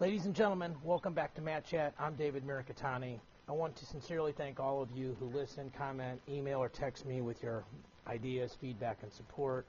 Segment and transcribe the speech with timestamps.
[0.00, 1.92] Ladies and gentlemen, welcome back to Mat Chat.
[1.98, 3.18] I'm David Mirikitani.
[3.48, 7.20] I want to sincerely thank all of you who listen, comment, email, or text me
[7.20, 7.64] with your
[8.06, 9.66] ideas, feedback, and support.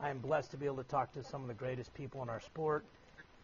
[0.00, 2.30] I am blessed to be able to talk to some of the greatest people in
[2.30, 2.86] our sport,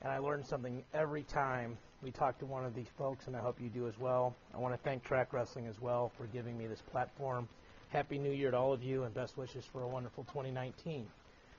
[0.01, 3.41] and I learn something every time we talk to one of these folks, and I
[3.41, 4.35] hope you do as well.
[4.55, 7.47] I want to thank Track Wrestling as well for giving me this platform.
[7.91, 11.07] Happy New Year to all of you, and best wishes for a wonderful 2019.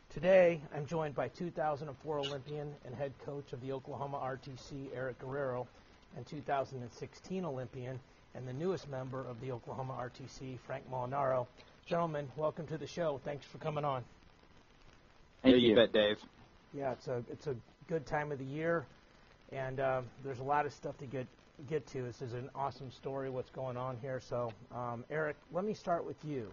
[0.10, 5.68] Today, I'm joined by 2004 Olympian and head coach of the Oklahoma RTC, Eric Guerrero,
[6.16, 8.00] and 2016 Olympian
[8.36, 11.48] and the newest member of the Oklahoma RTC, Frank Molinaro.
[11.86, 13.20] Gentlemen, welcome to the show.
[13.24, 14.04] Thanks for coming on.
[15.42, 15.76] Thank you.
[15.76, 16.18] bet, Dave.
[16.74, 17.56] Yeah, it's a it's a
[17.88, 18.86] good time of the year,
[19.52, 21.28] and uh, there's a lot of stuff to get
[21.70, 22.02] get to.
[22.02, 23.30] This is an awesome story.
[23.30, 24.22] What's going on here?
[24.28, 26.52] So, um, Eric, let me start with you.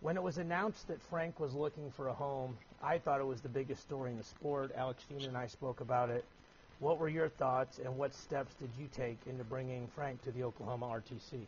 [0.00, 3.42] When it was announced that Frank was looking for a home, I thought it was
[3.42, 4.72] the biggest story in the sport.
[4.74, 6.24] Alex Steen and I spoke about it.
[6.78, 10.44] What were your thoughts, and what steps did you take into bringing Frank to the
[10.44, 11.40] Oklahoma RTC?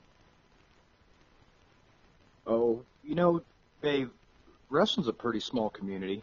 [2.47, 3.43] Oh, you know,
[3.83, 4.11] Dave,
[4.69, 6.23] wrestling's a pretty small community,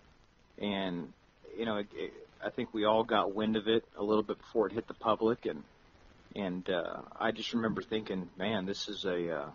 [0.59, 1.11] and
[1.57, 2.13] you know, it, it,
[2.45, 4.93] I think we all got wind of it a little bit before it hit the
[4.93, 5.63] public, and
[6.35, 9.49] and uh, I just remember thinking, man, this is a uh,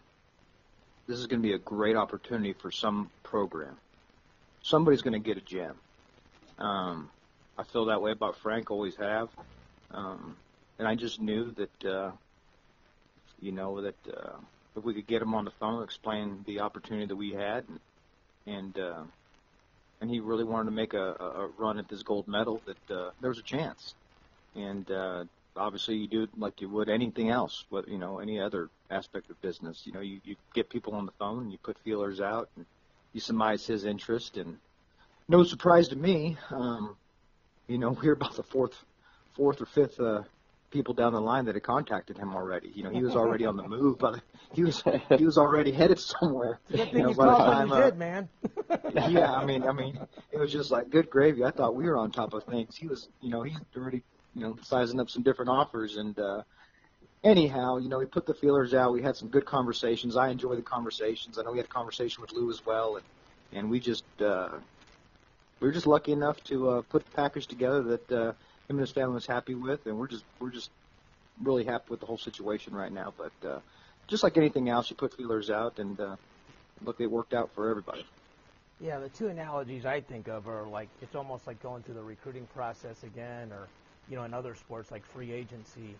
[1.06, 3.77] this is going to be a great opportunity for some program.
[4.62, 5.74] Somebody's going to get a gem.
[6.58, 7.10] Um,
[7.58, 9.28] I feel that way about Frank, always have.
[9.91, 10.36] Um,
[10.78, 12.10] and I just knew that, uh,
[13.41, 14.36] you know, that uh,
[14.77, 17.80] if we could get him on the phone, explain the opportunity that we had, and
[18.47, 19.02] and, uh,
[20.00, 23.10] and he really wanted to make a, a run at this gold medal, that uh,
[23.20, 23.94] there was a chance.
[24.55, 25.25] And uh,
[25.56, 29.41] obviously you do like you would anything else, what you know, any other aspect of
[29.41, 29.83] business.
[29.84, 32.66] You know, you, you get people on the phone, and you put feelers out, and
[33.12, 34.58] you surmise his interest, and
[35.28, 36.97] no surprise to me, um,
[37.66, 38.76] you know, we're about the fourth,
[39.34, 40.22] fourth or fifth uh,
[40.70, 42.70] people down the line that had contacted him already.
[42.75, 44.20] You know, he was already on the move, but
[44.53, 44.82] he was
[45.16, 46.59] he was already headed somewhere.
[46.70, 48.28] Good you know, by the time uh, did, man.
[49.09, 49.98] yeah, I mean, I mean,
[50.32, 51.44] it was just like good gravy.
[51.44, 52.76] I thought we were on top of things.
[52.76, 54.03] He was, you know, he's already
[54.34, 55.97] you know, sizing up some different offers.
[55.97, 56.43] And uh,
[57.22, 58.93] anyhow, you know, we put the feelers out.
[58.93, 60.17] We had some good conversations.
[60.17, 61.39] I enjoy the conversations.
[61.39, 63.05] I know we had a conversation with Lou as well, and
[63.53, 64.50] and we just uh,
[65.61, 68.25] we were just lucky enough to uh, put the package together that uh,
[68.69, 70.71] him and his family was happy with, and we're just we're just
[71.43, 73.12] really happy with the whole situation right now.
[73.17, 73.61] But uh,
[74.06, 76.17] just like anything else, you put feelers out, and uh,
[76.84, 78.05] look, it worked out for everybody.
[78.81, 82.03] Yeah, the two analogies I think of are like it's almost like going through the
[82.03, 83.69] recruiting process again, or
[84.09, 85.94] you know, in other sports like free agency.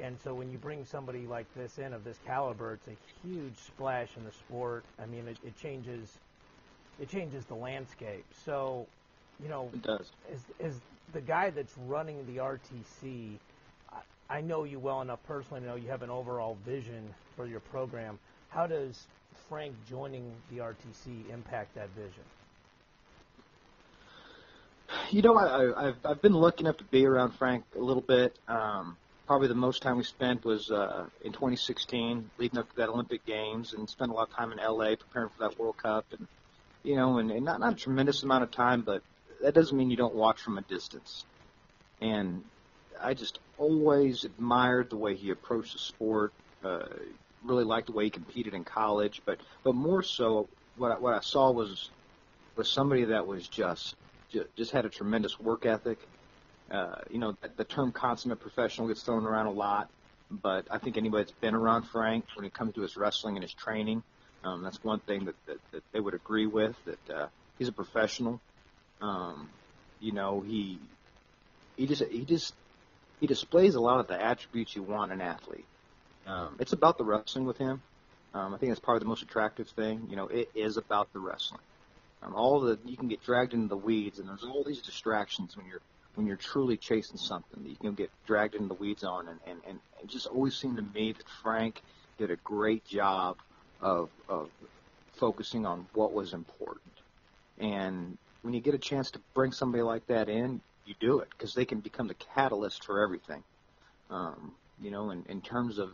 [0.00, 3.56] And so when you bring somebody like this in of this caliber, it's a huge
[3.56, 4.84] splash in the sport.
[5.00, 6.18] I mean, it, it changes
[7.00, 8.24] it changes the landscape.
[8.44, 8.86] So,
[9.42, 10.10] you know, it does.
[10.32, 10.80] As, as
[11.12, 13.38] the guy that's running the RTC,
[13.90, 17.46] I, I know you well enough personally to know you have an overall vision for
[17.46, 18.18] your program.
[18.50, 19.06] How does
[19.48, 22.24] Frank joining the RTC impact that vision?
[25.10, 28.38] You know, I, I've I've been lucky enough to be around Frank a little bit.
[28.48, 32.88] Um, probably the most time we spent was uh, in 2016, leading up to that
[32.88, 36.06] Olympic Games, and spent a lot of time in LA preparing for that World Cup,
[36.12, 36.26] and
[36.82, 39.02] you know, and, and not not a tremendous amount of time, but
[39.42, 41.24] that doesn't mean you don't watch from a distance.
[42.00, 42.44] And
[43.00, 46.32] I just always admired the way he approached the sport.
[46.64, 46.86] Uh,
[47.44, 51.14] really liked the way he competed in college, but but more so, what I, what
[51.14, 51.90] I saw was
[52.56, 53.96] was somebody that was just
[54.56, 55.98] just had a tremendous work ethic.
[56.70, 59.90] Uh, you know, the term consummate professional gets thrown around a lot,
[60.30, 63.42] but I think anybody that's been around Frank when it comes to his wrestling and
[63.42, 64.02] his training,
[64.44, 66.74] um, that's one thing that, that, that they would agree with.
[66.84, 67.26] That uh,
[67.58, 68.40] he's a professional.
[69.00, 69.50] Um,
[70.00, 70.78] you know, he
[71.76, 72.54] he just he just
[73.20, 75.66] he displays a lot of the attributes you want an athlete.
[76.26, 77.82] Um, it's about the wrestling with him.
[78.34, 80.06] Um, I think that's probably the most attractive thing.
[80.08, 81.60] You know, it is about the wrestling.
[82.22, 85.56] Um, all the you can get dragged into the weeds, and there's all these distractions
[85.56, 85.80] when you're
[86.14, 89.28] when you're truly chasing something that you can get dragged into the weeds on.
[89.28, 91.80] And, and, and it just always seemed to me that Frank
[92.18, 93.38] did a great job
[93.80, 94.50] of, of
[95.14, 96.80] focusing on what was important.
[97.58, 101.28] And when you get a chance to bring somebody like that in, you do it
[101.30, 103.42] because they can become the catalyst for everything.
[104.10, 105.90] Um, you know, in, in terms of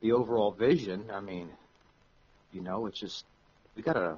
[0.00, 1.50] the overall vision, I mean,
[2.52, 3.24] you know, it's just
[3.76, 4.16] we got to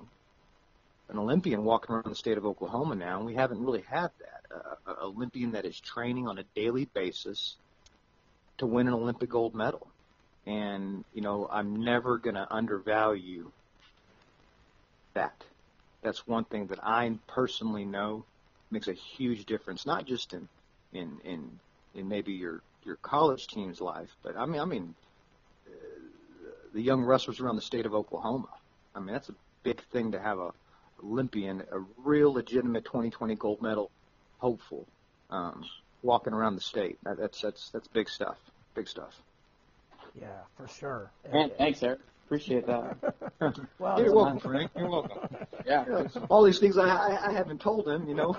[1.13, 4.43] an Olympian walking around the state of Oklahoma now, and we haven't really had that.
[4.55, 7.57] Uh, an Olympian that is training on a daily basis
[8.59, 9.87] to win an Olympic gold medal.
[10.47, 13.51] And, you know, I'm never going to undervalue
[15.15, 15.45] that.
[16.03, 18.25] That's one thing that I personally know
[18.71, 20.49] makes a huge difference, not just in,
[20.93, 21.61] in, in,
[21.95, 24.95] in maybe your, your college team's life, but I mean, I mean,
[25.67, 25.71] uh,
[26.75, 28.49] the young wrestlers around the state of Oklahoma.
[28.95, 30.53] I mean, that's a big thing to have a
[31.05, 33.91] Olympian, a real legitimate 2020 gold medal
[34.39, 34.87] hopeful,
[35.31, 35.65] um,
[36.03, 36.99] walking around the state.
[37.05, 38.37] That, that's that's that's big stuff.
[38.75, 39.15] Big stuff.
[40.21, 40.27] Yeah,
[40.57, 41.11] for sure.
[41.33, 42.01] Man, thanks, Eric.
[42.27, 42.97] Appreciate that.
[43.79, 44.71] well, You're it's- welcome, Frank.
[44.77, 45.19] You're welcome.
[45.67, 46.09] Yeah.
[46.29, 48.35] All these things I, I, I haven't told him, you know,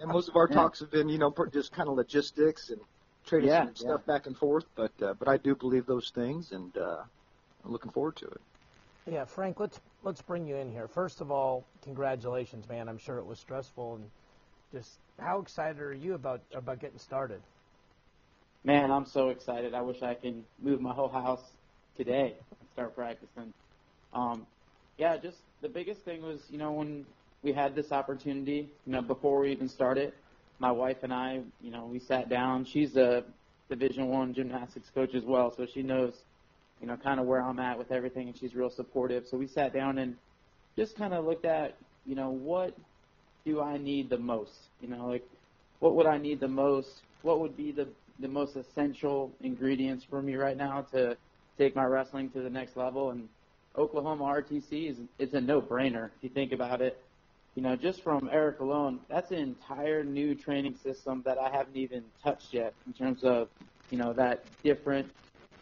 [0.00, 0.56] and most of our Yeah.
[0.56, 2.80] talks have been, you know, just kind of logistics and
[3.26, 3.74] trading Yeah, some yeah.
[3.94, 4.64] stuff back and forth.
[4.74, 7.02] But uh, but I do believe those things, and uh,
[7.64, 8.40] I'm looking forward to it.
[9.06, 10.88] Yeah, Frank, let's let's bring you in here.
[10.88, 12.88] First of all, congratulations, man.
[12.88, 14.04] I'm sure it was stressful and
[14.72, 17.40] just how excited are you about about getting started?
[18.64, 19.74] Man, I'm so excited.
[19.74, 21.42] I wish I could move my whole house
[21.96, 23.52] today and start practicing.
[24.14, 24.46] Um,
[24.96, 27.04] yeah, just the biggest thing was, you know, when
[27.42, 30.14] we had this opportunity, you know, before we even started,
[30.58, 32.64] my wife and I, you know, we sat down.
[32.64, 33.22] She's a
[33.68, 36.14] Division One gymnastics coach as well, so she knows,
[36.84, 39.26] you know, kind of where I'm at with everything, and she's real supportive.
[39.26, 40.18] So we sat down and
[40.76, 42.76] just kind of looked at, you know, what
[43.46, 44.68] do I need the most?
[44.82, 45.26] You know, like
[45.78, 47.00] what would I need the most?
[47.22, 47.88] What would be the
[48.20, 51.16] the most essential ingredients for me right now to
[51.56, 53.12] take my wrestling to the next level?
[53.12, 53.30] And
[53.78, 57.02] Oklahoma RTC is it's a no-brainer if you think about it.
[57.54, 61.76] You know, just from Eric alone, that's an entire new training system that I haven't
[61.76, 63.48] even touched yet in terms of,
[63.90, 65.10] you know, that different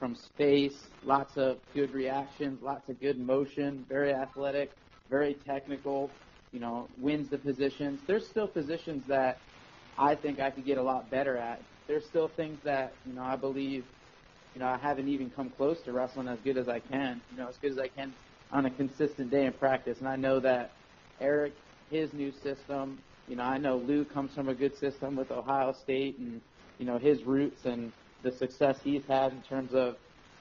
[0.03, 4.73] from space, lots of good reactions, lots of good motion, very athletic,
[5.09, 6.11] very technical,
[6.51, 8.01] you know, wins the positions.
[8.05, 9.39] There's still positions that
[9.97, 11.63] I think I could get a lot better at.
[11.87, 13.85] There's still things that, you know, I believe,
[14.55, 17.37] you know, I haven't even come close to wrestling as good as I can, you
[17.37, 18.13] know, as good as I can
[18.51, 20.01] on a consistent day in practice.
[20.01, 20.73] And I know that
[21.21, 21.55] Eric,
[21.91, 22.99] his new system,
[23.29, 26.41] you know, I know Lou comes from a good system with Ohio State and,
[26.81, 29.97] you know, his roots and the success he's had in terms of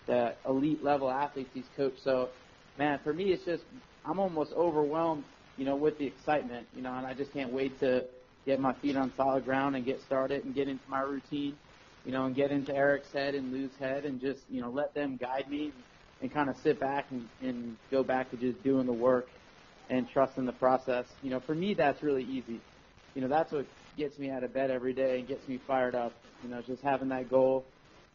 [0.07, 2.03] the elite level athletes he's coached.
[2.03, 2.29] So,
[2.77, 3.63] man, for me, it's just,
[4.05, 5.23] I'm almost overwhelmed,
[5.57, 8.05] you know, with the excitement, you know, and I just can't wait to
[8.45, 11.55] get my feet on solid ground and get started and get into my routine,
[12.05, 14.93] you know, and get into Eric's head and Lou's head and just, you know, let
[14.93, 15.71] them guide me
[16.21, 19.27] and kind of sit back and, and go back to just doing the work
[19.89, 21.05] and trusting the process.
[21.21, 22.59] You know, for me, that's really easy.
[23.13, 23.65] You know, that's what
[23.97, 26.13] gets me out of bed every day and gets me fired up.
[26.43, 27.63] You know, just having that goal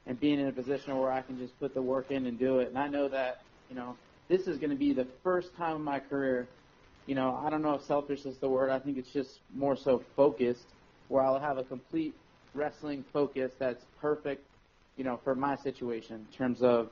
[0.07, 2.59] and being in a position where I can just put the work in and do
[2.59, 2.69] it.
[2.69, 3.97] And I know that, you know,
[4.29, 6.49] this is going to be the first time in my career,
[7.07, 8.71] you know, I don't know if selfish is the word.
[8.71, 10.67] I think it's just more so focused,
[11.09, 12.15] where I'll have a complete
[12.55, 14.45] wrestling focus that's perfect,
[14.97, 16.89] you know, for my situation in terms of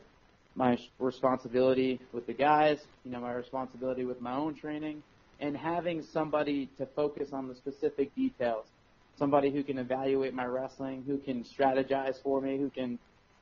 [0.55, 5.03] my responsibility with the guys, you know, my responsibility with my own training,
[5.41, 8.67] and having somebody to focus on the specific details.
[9.17, 12.99] Somebody who can evaluate my wrestling, who can strategize for me, who can,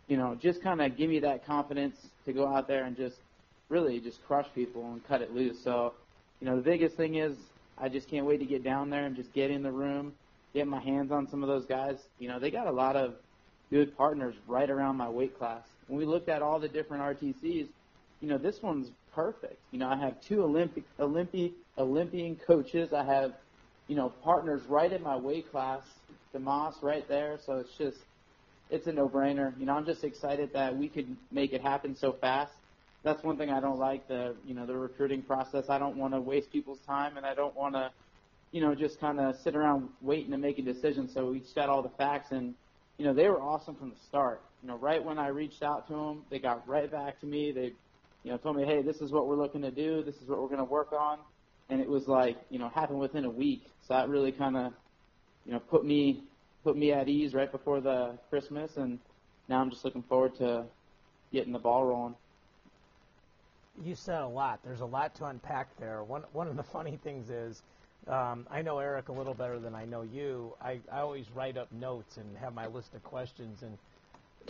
[0.06, 1.96] you know, just kind of give me that confidence
[2.26, 3.16] to go out there and just
[3.69, 5.62] really just crush people and cut it loose.
[5.62, 5.94] So,
[6.40, 7.36] you know, the biggest thing is
[7.78, 10.12] I just can't wait to get down there and just get in the room,
[10.52, 11.96] get my hands on some of those guys.
[12.19, 13.14] You know, they got a lot of
[13.70, 15.62] good partners right around my weight class.
[15.88, 17.66] When we looked at all the different RTCs,
[18.20, 19.58] you know, this one's perfect.
[19.72, 22.93] You know, I have two Olympic, Olympic, Olympian coaches.
[22.93, 23.32] I have,
[23.93, 25.82] you know, partners right in my weight class.
[26.32, 27.39] Demas right there.
[27.44, 27.99] So it's just,
[28.70, 29.53] it's a no-brainer.
[29.61, 32.55] You know, I'm just excited that we could make it happen so fast.
[33.03, 35.67] That's one thing I don't like the, you know, the recruiting process.
[35.69, 37.91] I don't want to waste people's time, and I don't want to,
[38.51, 41.11] you know, just kind of sit around waiting to make a decision.
[41.13, 42.55] So we just got all the facts, and
[42.96, 44.41] you know, they were awesome from the start.
[44.63, 47.53] You know, right when I reached out to them, they got right back to me.
[47.53, 47.72] They,
[48.25, 50.03] you know, told me, hey, this is what we're looking to do.
[50.03, 51.19] This is what we're going to work on.
[51.70, 53.66] And it was like, you know, happened within a week.
[53.86, 54.72] So that really kind of,
[55.46, 56.24] you know, put me
[56.64, 58.76] put me at ease right before the Christmas.
[58.76, 58.98] And
[59.48, 60.64] now I'm just looking forward to
[61.32, 62.14] getting the ball rolling.
[63.82, 64.60] You said a lot.
[64.64, 66.04] There's a lot to unpack there.
[66.04, 67.62] One one of the funny things is,
[68.06, 70.54] um, I know Eric a little better than I know you.
[70.60, 73.78] I, I always write up notes and have my list of questions, and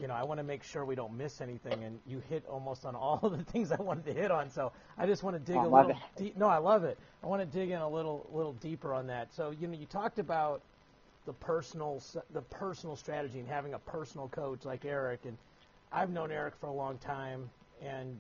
[0.01, 1.85] you know I want to make sure we don't miss anything.
[1.85, 4.51] And you hit almost on all of the things I wanted to hit on.
[4.51, 5.97] So I just want to dig Oh, a little.
[6.17, 6.99] Deep, no, I love it.
[7.23, 9.33] I want to dig in a little little deeper on that.
[9.35, 10.63] So you know you talked about
[11.27, 15.39] the personal the personal strategy and having a personal coach like Eric and
[15.93, 17.51] I've known Eric for a long time
[17.83, 18.19] and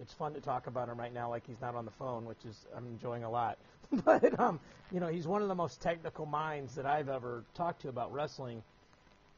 [0.00, 2.44] it's fun to talk about him right now like he's not on the phone which
[2.44, 3.58] is I'm enjoying a lot
[4.04, 4.60] but um
[4.92, 8.12] you know he's one of the most technical minds that I've ever talked to about
[8.12, 8.62] wrestling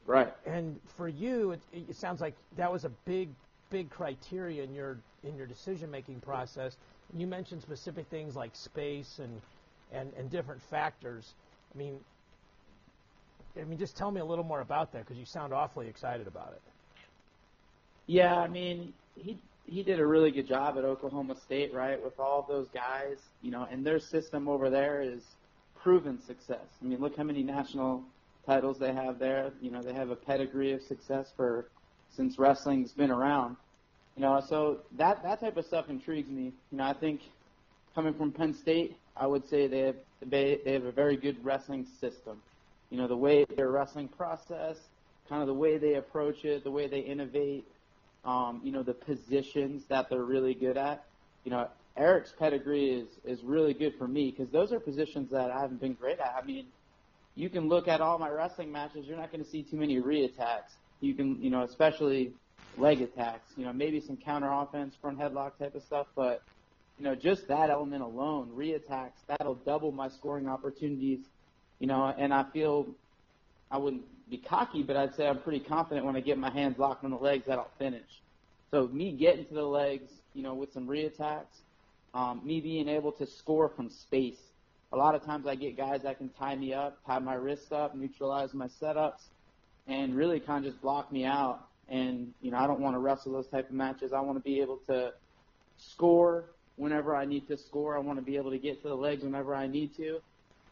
[0.07, 0.33] Right.
[0.47, 3.29] and for you it, it sounds like that was a big
[3.71, 6.77] big criteria in your in your decision making process
[7.17, 9.41] you mentioned specific things like space and
[9.93, 11.35] and and different factors
[11.75, 12.01] I mean
[13.61, 16.27] I mean, just tell me a little more about that because you sound awfully excited
[16.27, 16.63] about it.
[18.07, 22.19] Yeah, I mean, he he did a really good job at Oklahoma State, right, with
[22.19, 25.23] all those guys, you know, and their system over there is
[25.81, 26.79] proven success.
[26.83, 28.03] I mean, look how many national
[28.51, 29.53] titles they have there.
[29.61, 31.69] You know, they have a pedigree of success for
[32.11, 33.57] since wrestling's been around.
[34.17, 36.53] You know, so that that type of stuff intrigues me.
[36.73, 37.21] You know, I think
[37.95, 41.43] coming from Penn State, I would say they have they, they have a very good
[41.45, 42.43] wrestling system.
[42.91, 44.77] You know, the way their wrestling process,
[45.29, 47.65] kind of the way they approach it, the way they innovate,
[48.25, 51.05] um, you know, the positions that they're really good at.
[51.45, 55.53] You know, Eric's pedigree is is really good for me because those are positions that
[55.53, 56.35] I haven't been great at.
[56.37, 56.67] I mean,
[57.41, 59.99] you can look at all my wrestling matches, you're not going to see too many
[59.99, 60.75] re-attacks.
[61.01, 62.33] You can, you know, especially
[62.77, 66.43] leg attacks, you know, maybe some counter offense, front headlock type of stuff, but
[66.99, 71.21] you know, just that element alone, re-attacks, that'll double my scoring opportunities,
[71.79, 72.87] you know, and I feel
[73.71, 76.79] I wouldn't be cocky, but I'd say I'm pretty confident when I get my hands
[76.79, 78.21] locked on the legs that I'll finish.
[78.71, 81.57] So me getting to the legs, you know, with some re-attacks,
[82.13, 84.41] um, me being able to score from space.
[84.93, 87.71] A lot of times I get guys that can tie me up, tie my wrists
[87.71, 89.29] up, neutralize my setups,
[89.87, 91.69] and really kind of just block me out.
[91.89, 94.13] And, you know, I don't want to wrestle those type of matches.
[94.13, 95.13] I want to be able to
[95.77, 97.97] score whenever I need to score.
[97.97, 100.21] I want to be able to get to the legs whenever I need to.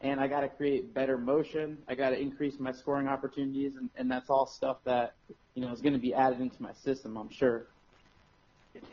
[0.00, 1.78] And I got to create better motion.
[1.88, 3.72] I got to increase my scoring opportunities.
[3.76, 5.14] And, and that's all stuff that,
[5.54, 7.66] you know, is going to be added into my system, I'm sure.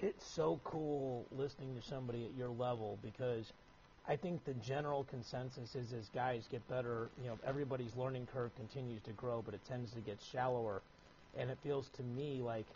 [0.01, 3.51] It's so cool listening to somebody at your level because
[4.08, 8.56] I think the general consensus is as guys get better, you know, everybody's learning curve
[8.56, 10.82] continues to grow, but it tends to get shallower.
[11.38, 12.66] And it feels to me like–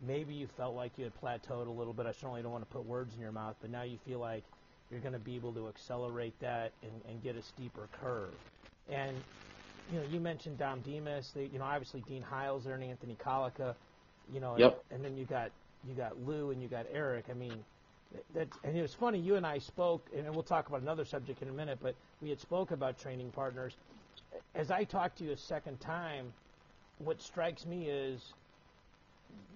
[0.00, 2.06] maybe you felt like you had plateaued a little bit.
[2.06, 4.44] I certainly don't want to put words in your mouth, but now you feel like
[4.90, 8.34] you're going to be able to accelerate that and, and get a steeper curve.
[8.88, 9.16] And
[9.92, 11.32] you know, you mentioned Dom Demas.
[11.34, 13.74] They, you know, obviously Dean Heil's there and Anthony Collica.
[14.32, 14.82] You know, yep.
[14.90, 15.50] and, and then you got
[15.88, 17.26] you got Lou and you got Eric.
[17.30, 17.64] I mean,
[18.34, 19.18] that and it was funny.
[19.18, 21.78] You and I spoke, and we'll talk about another subject in a minute.
[21.82, 23.76] But we had spoke about training partners.
[24.54, 26.32] As I talked to you a second time,
[26.98, 28.32] what strikes me is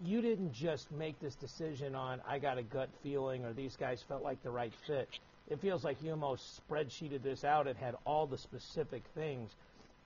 [0.04, 4.02] you didn't just make this decision on I got a gut feeling or these guys
[4.02, 5.09] felt like the right fit.
[5.49, 9.50] It feels like you almost spreadsheeted this out and had all the specific things.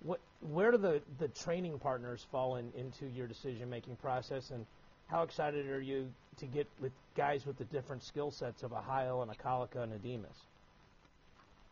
[0.02, 4.66] What, where do the, the training partners fall in, into your decision making process, and
[5.08, 6.08] how excited are you
[6.38, 9.92] to get with guys with the different skill sets of a Heil and a and
[9.92, 10.36] a Demas?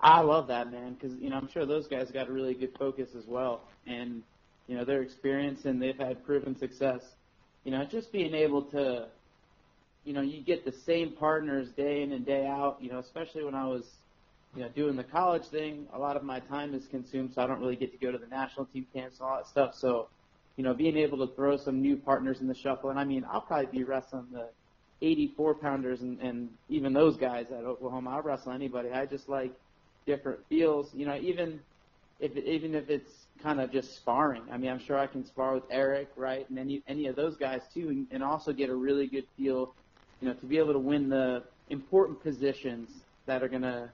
[0.00, 2.76] I love that man because you know I'm sure those guys got a really good
[2.78, 4.22] focus as well, and
[4.66, 7.02] you know their experience and they've had proven success
[7.64, 9.06] you know, just being able to,
[10.04, 13.44] you know, you get the same partners day in and day out, you know, especially
[13.44, 13.84] when I was,
[14.56, 17.46] you know, doing the college thing, a lot of my time is consumed, so I
[17.46, 19.74] don't really get to go to the national team camps and all that stuff.
[19.74, 20.08] So,
[20.56, 23.24] you know, being able to throw some new partners in the shuffle, and I mean,
[23.30, 24.48] I'll probably be wrestling the
[25.00, 28.10] 84 pounders and, and even those guys at Oklahoma.
[28.10, 28.90] I'll wrestle anybody.
[28.90, 29.52] I just like
[30.06, 31.60] different feels, you know, even
[32.20, 33.10] if even if it's
[33.42, 34.44] kind of just sparring.
[34.50, 37.36] I mean, I'm sure I can spar with Eric, right, and any any of those
[37.36, 39.74] guys too, and, and also get a really good feel,
[40.20, 42.90] you know, to be able to win the important positions
[43.26, 43.90] that are to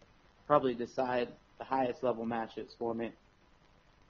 [0.47, 3.13] probably decide the highest level matches for me.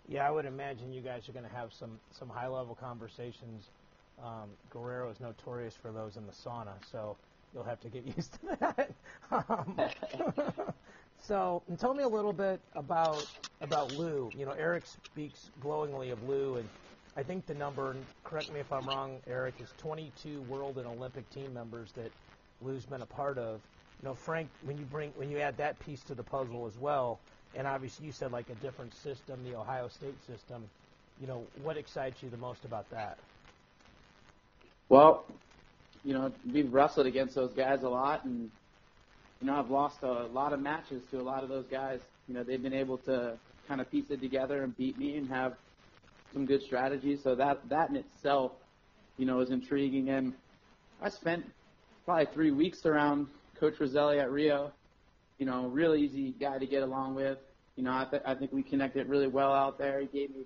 [0.08, 3.68] Yeah, I would imagine you guys are going to have some some high level conversations.
[4.22, 7.16] Um, Guerrero is notorious for those in the sauna, so
[7.54, 8.90] you'll have to get used to that.
[9.30, 9.78] um,
[11.20, 13.26] so, tell me a little bit about
[13.60, 14.30] about Lou.
[14.34, 16.68] You know, Eric speaks glowingly of Lou, and
[17.14, 21.28] I think the number, correct me if I'm wrong, Eric, is 22 world and Olympic
[21.30, 22.10] team members that
[22.62, 23.60] Lou's been a part of.
[24.02, 26.78] You know, Frank, when you bring when you add that piece to the puzzle as
[26.78, 27.20] well,
[27.56, 30.64] and obviously you said like a different system, the Ohio State system.
[31.20, 33.18] You know, what excites you the most about that?
[34.88, 35.24] Well,
[36.04, 38.50] you know, we've wrestled against those guys a lot, and
[39.40, 42.00] you know, I've lost a lot of matches to a lot of those guys.
[42.28, 43.36] You know, they've been able to
[43.66, 45.54] kind of piece it together and beat me and have
[46.32, 47.22] some good strategies.
[47.22, 48.52] So that that in itself,
[49.16, 50.08] you know, is intriguing.
[50.10, 50.32] And
[51.02, 51.44] I spent
[52.04, 53.26] probably three weeks around
[53.58, 54.72] Coach Rosselli at Rio.
[55.38, 57.38] You know, real easy guy to get along with.
[57.76, 60.00] You know, I, th- I think we connected really well out there.
[60.00, 60.42] He gave me,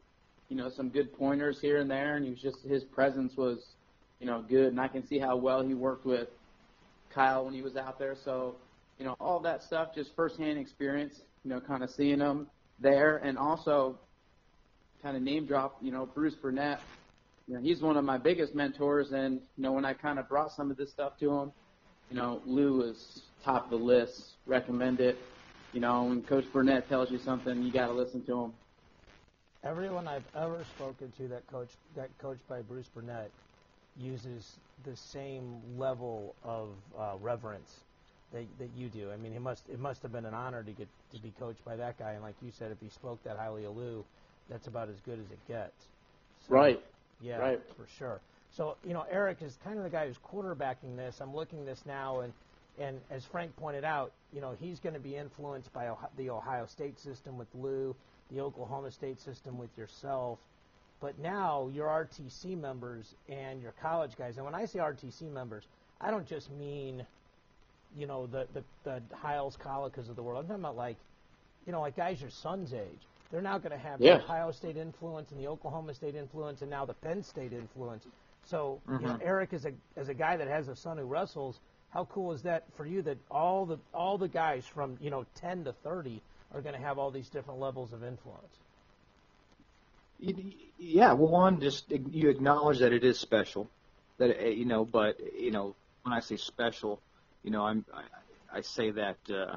[0.48, 3.58] you know, some good pointers here and there, and he was just his presence was,
[4.20, 4.66] you know, good.
[4.68, 6.28] And I can see how well he worked with
[7.10, 8.16] Kyle when he was out there.
[8.22, 8.56] So
[9.02, 12.46] you know, all that stuff, just firsthand experience, you know, kind of seeing them
[12.78, 13.98] there, and also
[15.02, 16.80] kind of name drop, you know, Bruce Burnett.
[17.48, 20.28] You know, he's one of my biggest mentors, and you know, when I kind of
[20.28, 21.52] brought some of this stuff to him,
[22.10, 25.18] you know, Lou was top of the list, recommend it.
[25.72, 28.52] You know, when Coach Burnett tells you something, you got to listen to him.
[29.64, 33.30] everyone I've ever spoken to that coach that coached by Bruce Burnett
[33.96, 37.84] uses the same level of uh, reverence
[38.32, 39.10] that, that you do.
[39.12, 41.64] I mean, it must it must have been an honor to get to be coached
[41.64, 42.12] by that guy.
[42.12, 44.04] And like you said, if he spoke that highly of Lou,
[44.50, 45.88] that's about as good as it gets.
[46.48, 46.82] So, right.
[47.20, 47.38] Yeah.
[47.38, 47.60] Right.
[47.76, 48.20] For sure.
[48.50, 51.20] So you know, Eric is kind of the guy who's quarterbacking this.
[51.20, 52.32] I'm looking this now, and
[52.78, 56.66] and as Frank pointed out, you know, he's going to be influenced by the Ohio
[56.66, 57.94] State system with Lou,
[58.30, 60.38] the Oklahoma State system with yourself.
[61.00, 65.64] But now your RTC members and your college guys, and when I say RTC members,
[66.00, 67.04] I don't just mean,
[67.96, 70.40] you know, the the, the Heils Collicas of the world.
[70.40, 70.96] I'm talking about like,
[71.66, 73.00] you know, like guys your son's age.
[73.30, 74.18] They're now going to have yeah.
[74.18, 78.06] the Ohio State influence and the Oklahoma State influence, and now the Penn State influence.
[78.44, 79.04] So, mm-hmm.
[79.04, 81.60] you know, Eric is a as a guy that has a son who wrestles
[81.92, 85.26] how cool is that for you that all the all the guys from you know
[85.36, 86.20] 10 to 30
[86.54, 88.58] are going to have all these different levels of influence?
[90.78, 93.68] Yeah, well, one, just you acknowledge that it is special,
[94.18, 97.00] that eh, you know, but you know, when I say special,
[97.42, 99.56] you know, I'm I, I say that uh,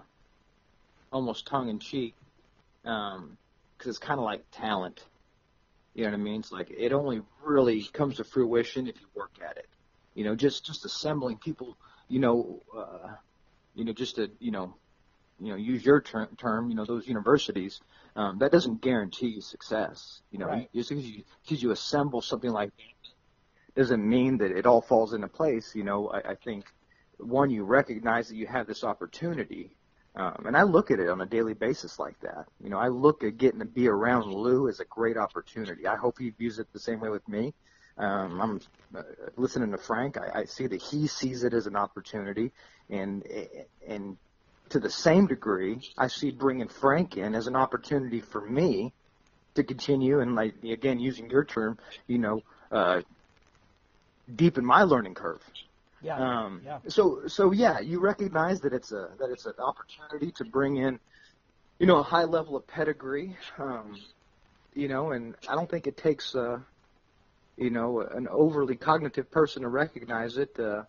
[1.12, 2.16] almost tongue in cheek,
[2.82, 3.38] because um,
[3.86, 5.04] it's kind of like talent.
[5.94, 6.40] You know what I mean?
[6.40, 9.68] It's like it only really comes to fruition if you work at it.
[10.16, 13.10] You know, just just assembling people you know, uh,
[13.74, 14.76] you know, just to, you know,
[15.40, 17.82] you know, use your ter- term, you know, those universities,
[18.16, 20.22] um, that doesn't guarantee success.
[20.32, 20.70] You know, right.
[20.74, 25.14] just because you, because you assemble something like that doesn't mean that it all falls
[25.14, 25.76] into place.
[25.76, 26.66] You know, I, I think
[27.18, 29.76] one, you recognize that you have this opportunity.
[30.16, 32.46] Um, and I look at it on a daily basis like that.
[32.64, 35.86] You know, I look at getting to be around Lou as a great opportunity.
[35.86, 37.54] I hope he views it the same way with me.
[39.46, 40.18] Listening to Frank.
[40.18, 42.52] I, I see that he sees it as an opportunity,
[42.90, 43.24] and
[43.88, 44.18] and
[44.70, 48.92] to the same degree, I see bringing Frank in as an opportunity for me
[49.54, 51.78] to continue and like again using your term,
[52.08, 53.02] you know, uh,
[54.36, 55.44] deepen my learning curve.
[56.02, 56.18] Yeah.
[56.18, 56.80] Um, yeah.
[56.88, 61.00] So so yeah, you recognize that it's a that it's an opportunity to bring in,
[61.78, 63.38] you know, a high level of pedigree.
[63.60, 63.96] Um,
[64.74, 66.58] you know, and I don't think it takes uh,
[67.58, 70.58] you know, an overly cognitive person to recognize it.
[70.60, 70.84] Uh,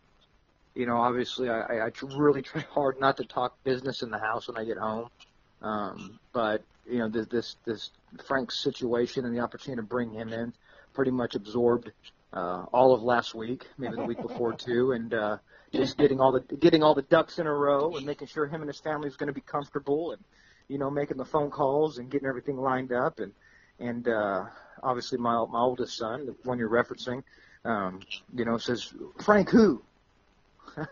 [0.74, 4.48] you know, obviously, I, I really try hard not to talk business in the house
[4.48, 5.08] when I get home.
[5.62, 7.90] Um, but you know, this this this
[8.26, 10.52] Frank's situation and the opportunity to bring him in
[10.92, 11.92] pretty much absorbed
[12.32, 15.38] uh, all of last week, maybe the week before too, and uh,
[15.72, 18.60] just getting all the getting all the ducks in a row and making sure him
[18.60, 20.22] and his family is going to be comfortable and
[20.68, 23.32] you know making the phone calls and getting everything lined up and
[23.78, 24.44] and uh,
[24.82, 27.22] obviously my my oldest son, the one you're referencing,
[27.64, 28.00] um,
[28.34, 29.82] you know, says Frank who.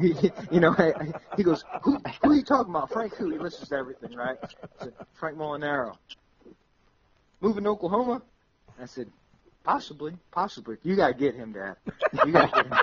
[0.00, 2.90] he, you know, I, I, he goes, who, who are you talking about?
[2.90, 3.28] Frank who?
[3.30, 4.38] He listens to everything, right?
[4.42, 5.94] I said, Frank Molinaro.
[7.42, 8.22] Moving to Oklahoma?
[8.80, 9.10] I said,
[9.62, 10.76] possibly, possibly.
[10.82, 11.76] You got to get him, Dad.
[12.24, 12.78] You got to get him.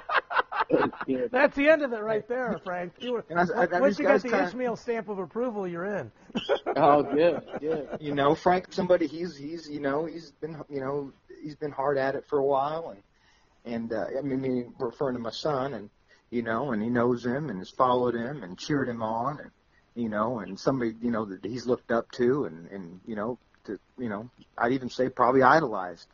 [1.31, 2.93] That's the end of it right there, Frank.
[2.99, 6.11] You were, I, I, once you got the kinda, Ishmael stamp of approval, you're in.
[6.75, 7.97] oh, good, good.
[7.99, 11.11] You know, Frank, somebody he's he's you know he's been you know
[11.43, 15.21] he's been hard at it for a while, and and uh, I mean referring to
[15.21, 15.89] my son, and
[16.29, 19.51] you know, and he knows him and has followed him and cheered him on, and
[19.95, 23.37] you know, and somebody you know that he's looked up to, and and you know,
[23.65, 26.07] to you know, I'd even say probably idolized,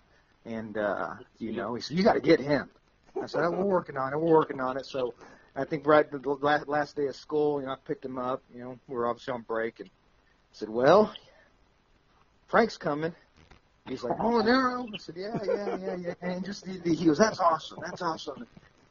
[0.46, 2.70] and uh, you know, he said you got to get him
[3.22, 4.20] I said, oh, we're working on it.
[4.20, 4.86] We're working on it.
[4.86, 5.14] So
[5.56, 8.42] I think right the last, last day of school, you know, I picked him up.
[8.54, 11.14] You know, we were obviously on break, and I said, well,
[12.48, 13.14] Frank's coming.
[13.88, 14.86] He's like, oh, Nero.
[14.94, 16.14] I said, yeah, yeah, yeah, yeah.
[16.22, 17.80] And just he, he goes, that's awesome.
[17.84, 18.46] That's awesome.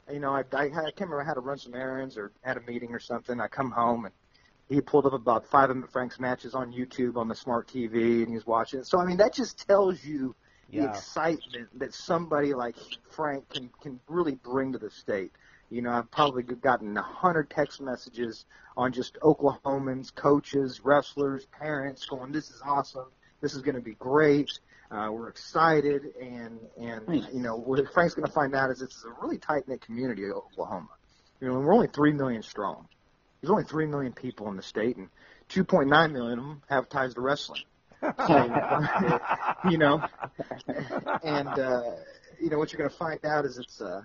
[0.06, 2.56] And, you know, I, I, I can't remember how to run some errands or had
[2.56, 3.40] a meeting or something.
[3.40, 4.14] I come home and
[4.68, 8.28] he pulled up about five of Frank's matches on YouTube on the smart TV and
[8.28, 8.86] he was watching it.
[8.86, 10.34] So I mean, that just tells you
[10.70, 12.76] the excitement that somebody like
[13.10, 15.32] Frank can can really bring to the state.
[15.70, 18.44] You know, I've probably gotten a hundred text messages
[18.76, 23.06] on just Oklahomans, coaches, wrestlers, parents going, "This is awesome.
[23.40, 24.50] This is going to be great.
[24.90, 29.04] Uh, we're excited." And and you know, what Frank's going to find out is it's
[29.04, 30.88] a really tight knit community of Oklahoma.
[31.40, 32.88] You know, we're only three million strong.
[33.40, 35.08] There's only three million people in the state, and
[35.48, 37.62] 2.9 million of them have ties to wrestling.
[39.70, 40.02] you know,
[41.22, 41.82] and uh,
[42.40, 44.02] you know what you're going to find out is it's uh,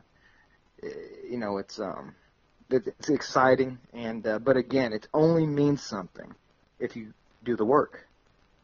[1.29, 2.13] you know it's um,
[2.69, 6.33] it's exciting, and uh, but again, it only means something
[6.79, 8.05] if you do the work.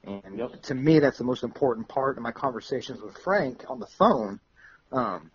[0.04, 0.62] And yep.
[0.64, 4.40] to me, that's the most important part of my conversations with Frank on the phone.
[4.92, 5.30] Um,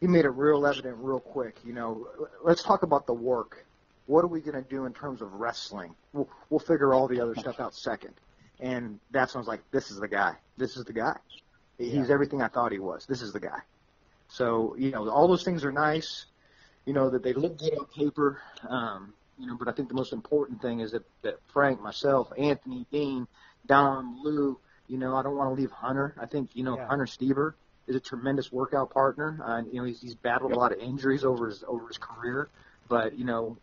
[0.00, 1.56] he made it real evident real quick.
[1.64, 2.08] You know,
[2.42, 3.64] let's talk about the work.
[4.06, 5.94] What are we going to do in terms of wrestling?
[6.14, 8.14] We'll, we'll figure all the other stuff out second
[8.60, 10.36] and that's when I was like, this is the guy.
[10.56, 11.16] This is the guy.
[11.78, 12.14] He's Yeah.
[12.14, 13.06] everything I thought he was.
[13.06, 13.60] This is the guy.
[14.28, 16.26] So you know, all those things are nice.
[16.84, 18.40] You know that they look good on paper.
[18.68, 22.30] Um, you know, but I think the most important thing is that, that Frank, myself,
[22.36, 23.26] Anthony, Dean,
[23.66, 24.58] Dom, Lou.
[24.86, 26.14] You know, I don't want to leave Hunter.
[26.20, 26.88] I think you know Yeah.
[26.88, 27.54] Hunter Stieber
[27.86, 29.40] is a tremendous workout partner.
[29.42, 32.48] Uh, you know, he's, he's battled a lot of injuries over his over his career,
[32.88, 33.56] but you know,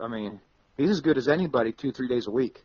[0.00, 0.40] I mean,
[0.76, 2.64] he's as good as anybody two three days a week.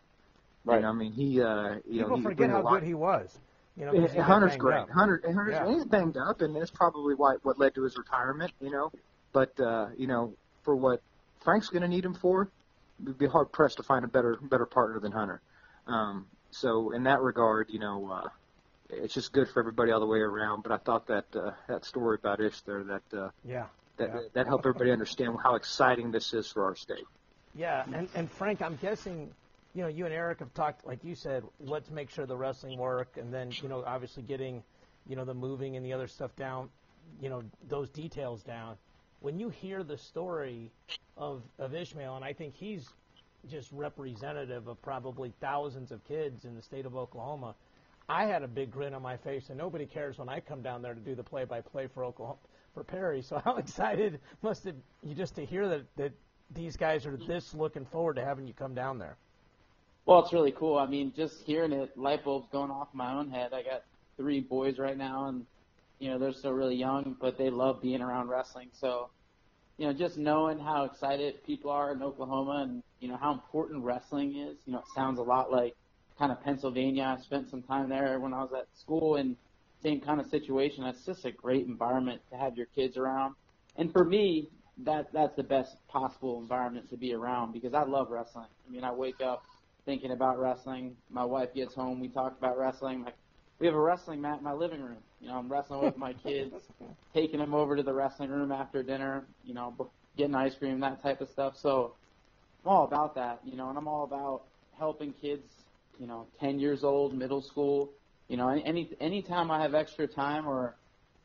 [0.64, 0.76] Right.
[0.78, 2.72] You know, I mean, he uh, you People know he forget brings a how lot-
[2.80, 3.40] good he was.
[3.78, 4.78] You know, 'cause he Hunter's great.
[4.80, 4.90] up.
[4.90, 5.68] Hunter, Hunter's Yeah.
[5.74, 8.52] he's banged up, and that's probably why what led to his retirement.
[8.60, 8.92] You know,
[9.32, 11.02] but uh, you know, for what
[11.40, 12.50] Frank's going to need him for,
[13.04, 15.42] we'd be hard pressed to find a better better partner than Hunter.
[15.88, 18.30] Um, so in that regard, you know, uh,
[18.90, 20.64] it's just good for everybody all the way around.
[20.64, 23.66] But I thought that uh, that story about Ish there that uh, Yeah.
[23.98, 24.20] that Yeah.
[24.34, 27.06] that helped everybody understand how exciting this is for our state.
[27.56, 29.34] Yeah, and, and Frank, I'm guessing,
[29.74, 32.78] you know, you and Eric have talked, like you said, let's make sure the wrestling
[32.78, 34.64] work, and then, you know, obviously getting,
[35.08, 36.70] you know, the moving and the other stuff down,
[37.22, 38.76] you know, those details down.
[39.22, 40.72] When you hear the story
[41.16, 42.90] of, of Ishmael, and I think he's
[43.50, 47.56] just representative of probably thousands of kids in the state of Oklahoma,
[48.10, 50.82] I had a big grin on my face, and nobody cares when I come down
[50.82, 52.40] there to do the play-by-play for Oklahoma
[52.74, 53.22] for Perry.
[53.22, 56.12] So how excited must it you just to hear that that
[56.54, 59.16] these guys are this looking forward to having you come down there?
[60.06, 60.78] Well, it's really cool.
[60.78, 63.54] I mean, just hearing it, light bulbs going off in my own head.
[63.54, 63.84] I got
[64.18, 65.46] three boys right now, and
[66.00, 68.70] you know they're still really young, but they love being around wrestling.
[68.74, 69.10] So,
[69.78, 73.84] you know, just knowing how excited people are in Oklahoma, and you know how important
[73.84, 74.58] wrestling is.
[74.66, 75.76] You know, it sounds a lot like
[76.18, 77.16] kind of Pennsylvania.
[77.18, 79.36] I spent some time there when I was at school, and
[79.84, 80.84] same kind of situation.
[80.84, 83.36] It's just a great environment to have your kids around.
[83.78, 88.10] And for me, that that's the best possible environment to be around because I love
[88.10, 88.48] wrestling.
[88.68, 89.46] I mean, I wake up
[89.86, 90.96] thinking about wrestling.
[91.10, 93.04] My wife gets home, we talk about wrestling.
[93.04, 93.16] Like
[93.60, 94.98] we have a wrestling mat in my living room.
[95.20, 96.54] You know, I'm wrestling with my kids,
[97.14, 99.26] taking them over to the wrestling room after dinner.
[99.44, 101.58] You know, getting ice cream, that type of stuff.
[101.58, 101.94] So
[102.66, 103.40] I'm all about that.
[103.46, 104.44] You know, and I'm all about
[104.78, 105.44] helping kids.
[106.00, 107.92] You know, 10 years old, middle school.
[108.28, 110.76] You know, any any time I have extra time or,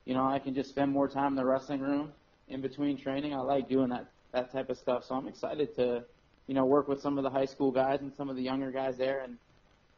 [0.05, 2.13] you know, I can just spend more time in the wrestling room
[2.49, 3.33] in between training.
[3.33, 5.05] I like doing that that type of stuff.
[5.05, 6.05] So I'm excited to,
[6.47, 8.71] you know, work with some of the high school guys and some of the younger
[8.71, 9.21] guys there.
[9.21, 9.37] And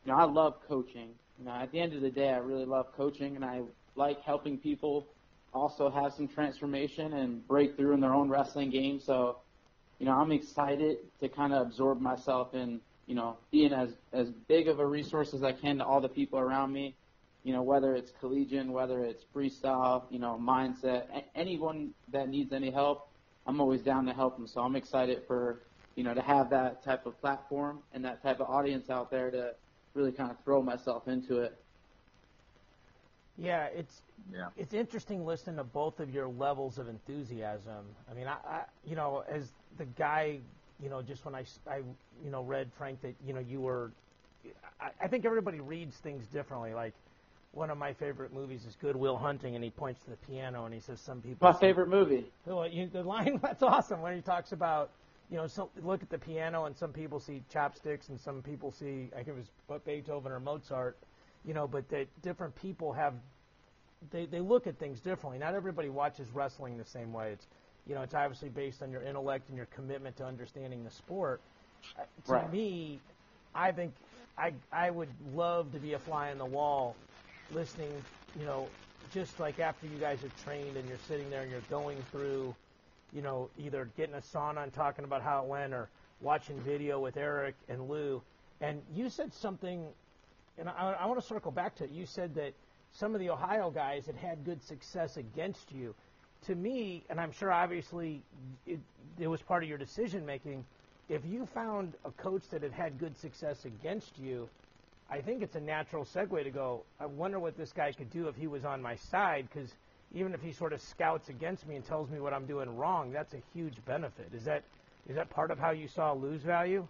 [0.04, 1.10] you know, I love coaching.
[1.38, 3.62] You know, at the end of the day, I really love coaching, and I
[3.94, 5.06] like helping people
[5.54, 9.00] also have some transformation and break through in their own wrestling game.
[9.00, 9.38] So,
[9.98, 14.30] you know, I'm excited to kind of absorb myself in, you know, being as as
[14.46, 16.94] big of a resource as I can to all the people around me.
[17.44, 22.70] You know, whether it's collegiate, whether it's freestyle, you know, mindset, anyone that needs any
[22.70, 23.08] help,
[23.46, 24.46] I'm always down to help them.
[24.46, 25.62] So I'm excited for,
[25.98, 29.32] you know, to have that type of platform and that type of audience out there
[29.32, 29.50] to
[29.94, 31.58] really kind of throw myself into it.
[33.36, 34.46] Yeah, it's Yeah.
[34.56, 37.84] it's interesting listening to both of your levels of enthusiasm.
[38.08, 40.38] I mean, I, I you know, as the guy,
[40.80, 41.78] you know, just when I, I
[42.24, 43.90] you know, read Frank that you know you were,
[44.80, 46.74] I, I think everybody reads things differently.
[46.74, 46.94] Like
[47.50, 50.64] one of my favorite movies is Good Will Hunting, and he points to the piano
[50.64, 51.48] and he says some people.
[51.48, 52.30] My see- favorite movie.
[52.46, 54.90] Well, you, the line that's awesome when he talks about
[55.30, 58.70] you know some look at the piano and some people see chopsticks and some people
[58.72, 60.98] see I think it was Beethoven or Mozart,
[61.44, 63.14] you know, but that different people have
[64.10, 65.38] they they look at things differently.
[65.38, 67.32] Not everybody watches wrestling the same way.
[67.32, 67.46] It's
[67.86, 71.42] you know it's obviously based on your intellect and your commitment to understanding the sport.
[71.98, 72.50] Uh, to Right.
[72.50, 73.00] me,
[73.54, 73.94] I think
[74.38, 76.96] I I would love to be a fly on the wall,
[77.50, 78.04] listening.
[78.34, 78.68] You know,
[79.10, 82.54] just like after you guys are trained and you're sitting there and you're going through,
[83.12, 85.88] you know, either getting a sauna and talking about how it went or
[86.20, 88.22] watching video with Eric and Lou.
[88.60, 89.86] And you said something,
[90.58, 91.90] and I, I want to circle back to it.
[91.90, 92.52] You said that
[92.92, 95.94] some of the Ohio guys had had good success against you.
[96.46, 98.22] To me, and I'm sure obviously
[98.66, 98.80] it,
[99.18, 100.64] it was part of your decision making,
[101.08, 104.48] if you found a coach that had had good success against you,
[105.10, 108.28] I think it's a natural segue to go, I wonder what this guy could do
[108.28, 109.70] if he was on my side, because
[110.14, 113.12] even if he sort of scouts against me and tells me what I'm doing wrong,
[113.12, 114.30] that's a huge benefit.
[114.34, 114.62] Is that
[115.08, 116.86] is that part of how you saw Lou's value?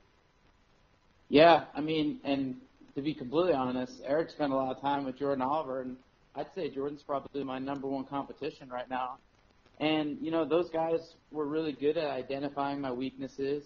[1.29, 2.57] Yeah, I mean, and
[2.95, 5.97] to be completely honest, Eric spent a lot of time with Jordan Oliver, and
[6.35, 9.19] I'd say Jordan's probably my number one competition right now.
[9.81, 13.65] And you know, those guys were really good at identifying my weaknesses,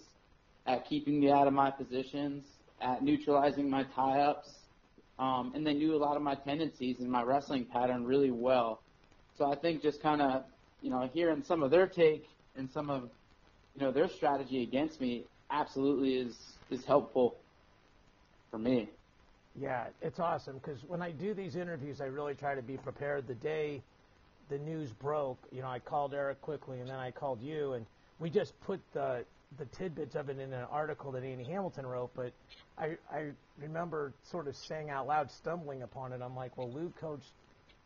[0.66, 2.44] at keeping me out of my positions,
[2.80, 4.50] at neutralizing my tie-ups,
[5.18, 8.80] um, and they knew a lot of my tendencies and my wrestling pattern really well.
[9.38, 10.44] So I think just kind of,
[10.82, 13.10] you know, hearing some of their take and some of,
[13.74, 16.36] you know, their strategy against me absolutely is
[16.70, 17.36] is helpful
[18.50, 18.88] for me.
[19.60, 23.26] Yeah, it's awesome because when I do these interviews, I really try to be prepared.
[23.26, 23.82] The day
[24.48, 27.86] the news broke, you know, I called Eric quickly, and then I called you, and
[28.18, 29.24] we just put the
[29.58, 32.10] the tidbits of it in an article that Andy Hamilton wrote.
[32.14, 32.32] But
[32.78, 36.20] I I remember sort of saying out loud, stumbling upon it.
[36.22, 37.32] I'm like, well, Lou coached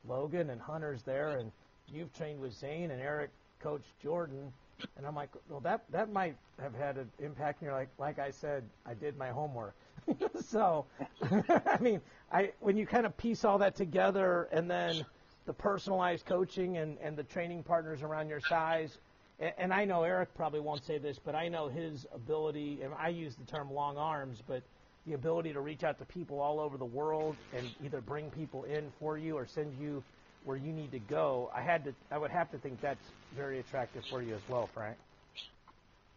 [0.09, 1.51] Logan, and Hunter's there, and
[1.89, 4.53] you've trained with Zain, and Eric coached Jordan.
[4.97, 7.61] And I'm like, well, that that might have had an impact.
[7.61, 9.75] And you're like, like I said, I did my homework.
[10.45, 10.85] so,
[11.31, 15.05] I mean, I when you kind of piece all that together, and then
[15.47, 18.99] the personalized coaching and and the training partners around your size,
[19.41, 22.93] and, and I know Eric probably won't say this, but I know his ability, and
[22.99, 24.63] I use the term long arms, but
[25.07, 28.65] the ability to reach out to people all over the world and either bring people
[28.65, 30.03] in for you or send you
[30.45, 31.51] where you need to go.
[31.55, 34.69] I had to, I would have to think that's very attractive for you as well,
[34.73, 34.97] Frank.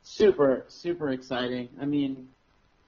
[0.04, 1.70] Super, super exciting.
[1.80, 2.28] I mean,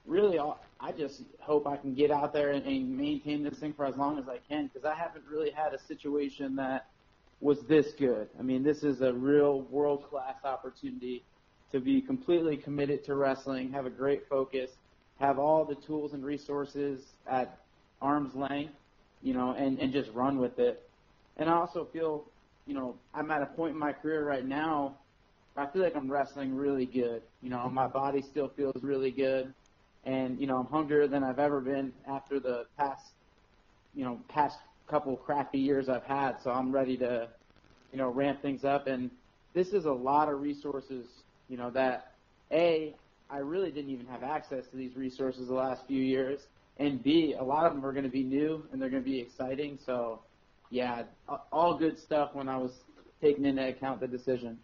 [0.06, 3.74] really, all, I just hope I can get out there and, and maintain this thing
[3.74, 6.88] for as long as I can because I haven't really had a situation that
[7.42, 8.30] was this good.
[8.40, 11.24] I mean, this is a real world class opportunity
[11.72, 14.72] to be completely committed to wrestling, have a great focus,
[15.22, 17.60] have all the tools and resources at
[18.02, 18.74] arm's length,
[19.22, 20.90] you know, and, and just run with it.
[21.38, 22.26] And I also feel,
[22.68, 24.96] you know, I'm at a point in my career right now
[25.56, 27.22] I feel like I'm wrestling really good.
[27.42, 29.54] You know, my body still feels really good.
[30.06, 33.12] And, you know, I'm hungrier than I've ever been after the past,
[33.94, 34.58] you know, past
[34.88, 36.42] couple crappy years I've had.
[36.42, 37.28] So I'm ready to,
[37.92, 38.88] you know, ramp things up.
[38.88, 39.12] And
[39.54, 41.06] this is a lot of resources,
[41.50, 42.14] you know, that
[42.52, 42.96] A,
[43.32, 46.41] I really didn't even have access to these resources the last few years.
[46.78, 49.10] And B, a lot of them are going to be new and they're going to
[49.10, 49.80] be exciting.
[49.86, 50.22] So,
[50.70, 51.04] yeah,
[51.52, 52.72] all good stuff when I was
[53.22, 54.58] taking into account the decision.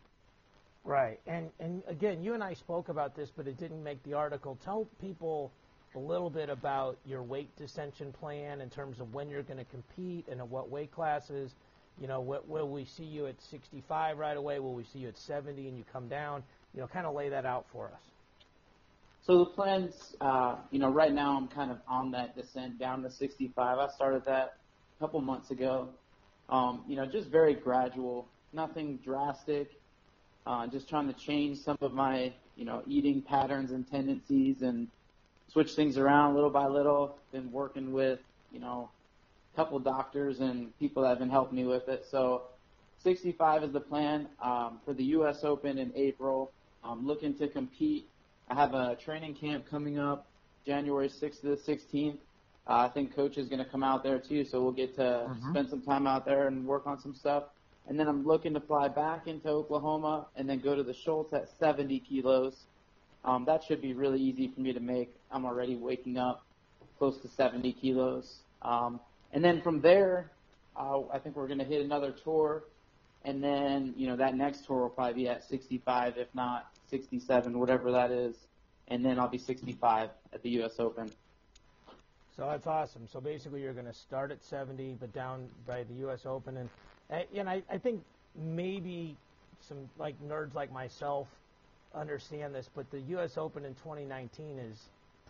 [0.84, 4.14] Right, and and again, you and I spoke about this, but it didn't make the
[4.14, 4.58] article.
[4.64, 5.52] Tell people
[5.96, 9.66] a little bit about your weight dissension plan in terms of when you're going to
[9.66, 11.52] compete and at what weight classes.
[12.00, 14.60] You know, what, will we see you at 65 right away?
[14.60, 16.44] Will we see you at 70 and you come down?
[16.74, 18.00] You know, kind of lay that out for us.
[19.28, 23.04] So the plans, uh, you know, right now I'm kind of on that descent down
[23.04, 23.78] to 65.
[23.78, 24.54] I started that
[24.98, 25.90] a couple months ago.
[26.48, 29.68] Um, you know, just very gradual, nothing drastic.
[30.46, 34.88] Uh, just trying to change some of my, you know, eating patterns and tendencies and
[35.50, 37.18] switch things around little by little.
[37.34, 38.90] Been working with, you know,
[39.54, 42.06] a couple doctors and people that have been helping me with it.
[42.10, 42.44] So
[43.00, 45.44] 65 is the plan um, for the U.S.
[45.44, 46.54] Open in April.
[46.82, 48.10] I'm looking to compete.
[48.50, 50.28] I have a training camp coming up
[50.66, 52.18] January 6th to the 16th.
[52.68, 55.02] Uh, I think coach is going to come out there too, so we'll get to
[55.02, 55.50] mm-hmm.
[55.52, 57.44] spend some time out there and work on some stuff
[57.88, 61.32] and then I'm looking to fly back into Oklahoma and then go to the Schultz
[61.34, 62.66] at 70 kilos.
[63.24, 65.16] Um, that should be really easy for me to make.
[65.32, 66.46] I'm already waking up
[66.98, 68.40] close to 70 kilos.
[68.62, 69.00] Um,
[69.32, 70.32] and then from there,
[70.76, 72.64] uh, I think we're going to hit another tour.
[73.28, 77.60] And then, you know, that next tour will probably be at 65, if not 67,
[77.60, 78.48] whatever that is.
[78.88, 80.80] And then I'll be 65 at the U.S.
[80.80, 81.12] Open.
[82.38, 83.06] So that's awesome.
[83.12, 86.26] So basically, you're going to start at 70, but down by the U.S.
[86.26, 86.70] Open, and
[87.10, 88.02] eh, and I, I think
[88.34, 89.18] maybe
[89.60, 91.28] some like nerds like myself
[91.94, 93.38] understand this, but the U.S.
[93.38, 94.84] Open in 2019 is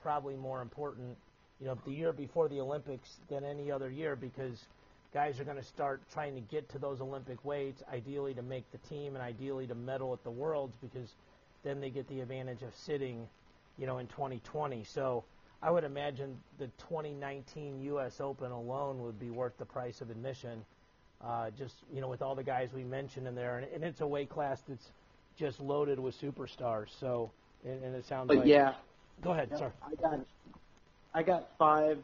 [0.03, 1.17] probably more important,
[1.59, 4.65] you know, the year before the Olympics than any other year because
[5.13, 8.69] guys are going to start trying to get to those Olympic weights, ideally to make
[8.71, 11.15] the team and ideally to medal at the Worlds because
[11.63, 13.27] then they get the advantage of sitting,
[13.77, 14.83] you know, in 2020.
[14.83, 15.23] So
[15.61, 18.21] I would imagine the 2019 U.S.
[18.21, 20.63] Open alone would be worth the price of admission
[21.23, 24.01] uh, just you know with all the guys we mentioned in there, and, and it's
[24.01, 24.91] a weight class that's
[25.37, 26.87] just loaded with superstars.
[26.99, 27.31] So,
[27.65, 28.73] and, and it sounds but like yeah.
[29.21, 29.49] Go ahead.
[29.57, 29.71] Sorry.
[29.83, 30.19] I got
[31.13, 31.97] I got five,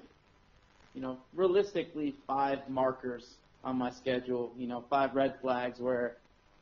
[0.94, 4.52] you know, realistically five markers on my schedule.
[4.58, 6.18] You know, five red flags where,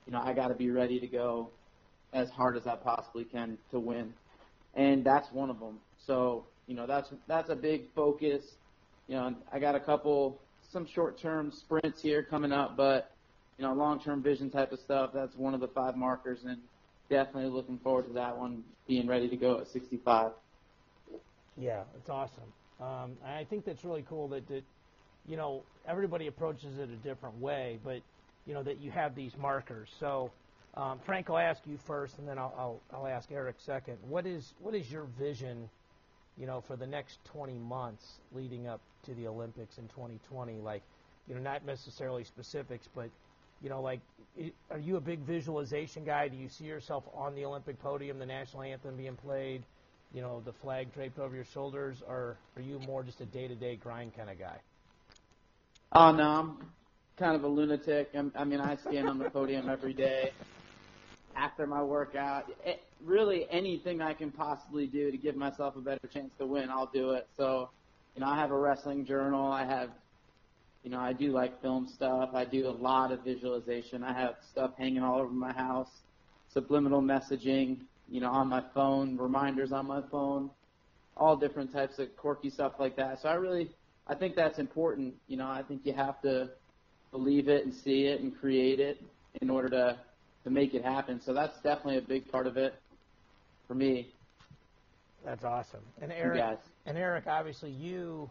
[0.05, 1.49] you know, I got to be ready to go
[2.13, 4.13] as hard as I possibly can to win,
[4.75, 5.79] and that's one of them.
[6.05, 8.43] So, you know, that's that's a big focus.
[9.07, 10.39] You know, I got a couple
[10.71, 13.11] some short-term sprints here coming up, but
[13.57, 15.11] you know, long-term vision type of stuff.
[15.13, 16.57] That's one of the five markers, and
[17.09, 20.31] definitely looking forward to that one being ready to go at 65.
[21.57, 22.53] Yeah, it's awesome.
[22.81, 24.63] Um, I think that's really cool that, that
[25.27, 28.01] you know everybody approaches it a different way, but
[28.45, 29.89] you know that you have these markers.
[29.99, 30.31] So,
[30.75, 33.97] um, Frank, I'll ask you first, and then I'll, I'll, I'll ask Eric second.
[34.09, 35.69] What is what is your vision?
[36.37, 40.59] you know, for the next 20 months leading up to the Olympics in 2020?
[40.59, 40.81] Like,
[41.27, 43.09] you know, not necessarily specifics, but,
[43.61, 43.99] you know, like,
[44.69, 46.27] are you a big visualization guy?
[46.27, 49.63] Do you see yourself on the Olympic podium, the national anthem being played?
[50.13, 53.77] You know, the flag draped over your shoulders, or are you more just a day-to-day
[53.77, 54.57] grind kind of guy?
[55.93, 56.57] Oh no, I'm
[57.17, 58.09] kind of a lunatic.
[58.13, 60.31] I'm, I mean, I stand on the podium every day
[61.35, 62.51] after my workout.
[62.65, 66.69] It, really, anything I can possibly do to give myself a better chance to win,
[66.69, 67.27] I'll do it.
[67.37, 67.69] So,
[68.15, 69.51] you know, I have a wrestling journal.
[69.51, 69.89] I have,
[70.83, 72.31] you know, I do like film stuff.
[72.33, 74.03] I do a lot of visualization.
[74.03, 75.89] I have stuff hanging all over my house,
[76.53, 77.77] subliminal messaging,
[78.11, 80.51] you know, on my phone, reminders on my phone,
[81.15, 83.21] all different types of quirky stuff like that.
[83.21, 83.71] So I really,
[84.07, 85.15] I think that's important.
[85.27, 86.49] You know, I think you have to
[87.11, 89.01] believe it and see it and create it
[89.41, 89.97] in order to
[90.43, 91.21] to make it happen.
[91.21, 92.73] So that's definitely a big part of it
[93.67, 94.09] for me.
[95.23, 95.81] That's awesome.
[96.01, 98.27] And Eric, and Eric, obviously you,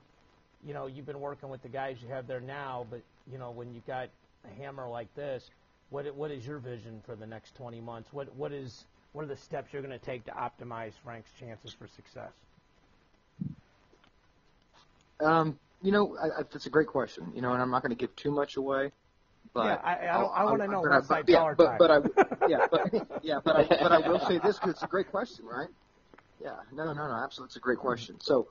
[0.66, 3.52] you know, you've been working with the guys you have there now, but you know,
[3.52, 4.08] when you've got
[4.44, 5.50] a hammer like this,
[5.90, 8.12] what what is your vision for the next 20 months?
[8.12, 11.72] What what is what are the steps you're going to take to optimize Frank's chances
[11.72, 12.32] for success?
[15.20, 17.32] Um, you know, I, I, that's a great question.
[17.34, 18.92] You know, and I'm not going to give too much away.
[19.52, 22.66] But yeah, I, I, I want to know but, but, yeah, but, but, I, yeah,
[22.70, 25.68] but yeah, but I, but I will say this because it's a great question, right?
[26.40, 28.20] Yeah, no, no, no, absolutely, it's a great question.
[28.20, 28.46] So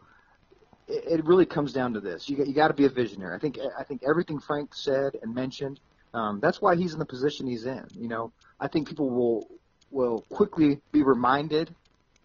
[0.88, 3.34] it, it really comes down to this: you you got to be a visionary.
[3.34, 5.80] I think I think everything Frank said and mentioned.
[6.14, 7.86] Um, that's why he's in the position he's in.
[7.94, 9.48] You know, I think people will
[9.92, 11.74] will quickly be reminded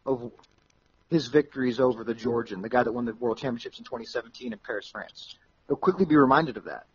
[0.07, 0.33] of
[1.11, 4.59] his victories over the Georgian, the guy that won the World Championships in 2017 in
[4.59, 5.37] Paris, France.
[5.66, 6.87] They'll quickly be reminded of that.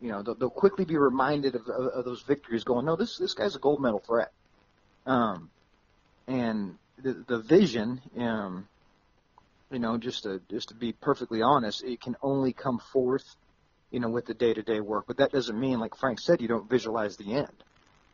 [0.00, 3.18] You know, they'll, they'll quickly be reminded of, of, of those victories, going, "No, this
[3.18, 4.32] this guy's a gold medal threat."
[5.06, 5.50] Um,
[6.26, 8.68] and the the vision, um,
[9.72, 13.24] you know, just to just to be perfectly honest, it can only come forth,
[13.90, 15.04] you know, with the day to day work.
[15.08, 17.64] But that doesn't mean, like Frank said, you don't visualize the end.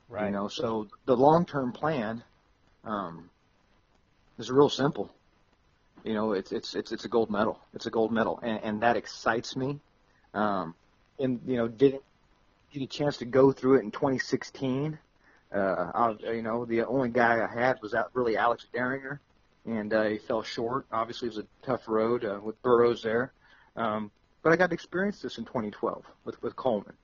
[0.09, 0.27] Right.
[0.27, 2.23] You know, so the long term plan
[2.85, 3.31] um,
[4.39, 5.11] is real simple.
[6.05, 7.59] You know, it's it's it's it's a gold medal.
[7.73, 9.81] It's a gold medal, and, and that excites me.
[10.35, 10.75] Um,
[11.19, 12.03] and you know, didn't
[12.73, 14.99] get a chance to go through it in 2016.
[15.55, 19.21] Uh, I, you know, the only guy I had was out really Alex Dieringer,
[19.65, 20.85] and uh, he fell short.
[20.93, 23.33] Obviously, it was a tough road uh, with Burroughs there.
[23.77, 24.11] Um,
[24.43, 26.95] but I got to experience this in 2012 with with Coleman,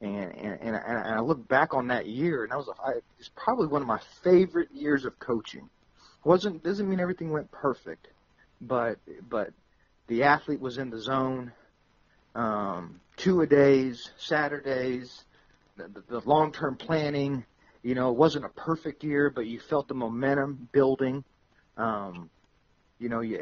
[0.00, 2.92] and and and, and I look back on that year, and that was a, I,
[3.18, 5.68] it's probably one of my favorite years of coaching.
[6.24, 8.08] wasn't doesn't mean everything went perfect,
[8.60, 9.50] but but
[10.06, 11.52] the athlete was in the zone.
[12.34, 15.24] Um, two a days, Saturdays,
[15.76, 17.44] the, the, the long-term planning.
[17.82, 21.24] You know, it wasn't a perfect year, but you felt the momentum building.
[21.76, 22.30] Um,
[22.98, 23.38] you know, you,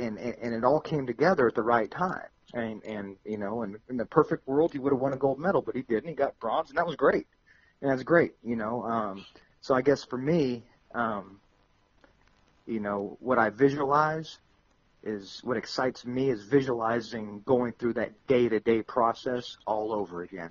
[0.00, 2.26] and, and it all came together at the right time.
[2.54, 5.38] And and you know, in, in the perfect world, he would have won a gold
[5.38, 6.08] medal, but he didn't.
[6.08, 7.26] He got bronze, and that was great.
[7.82, 8.34] And that's great.
[8.42, 9.26] You know, um,
[9.60, 10.62] so I guess for me,
[10.94, 11.40] um,
[12.66, 14.38] you know, what I visualize
[15.02, 20.50] is what excites me is visualizing going through that day-to-day process all over again.